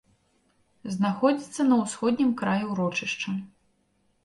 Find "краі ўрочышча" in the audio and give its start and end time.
2.41-3.37